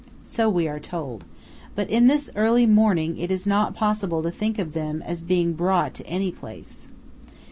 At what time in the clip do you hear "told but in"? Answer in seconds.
0.79-2.07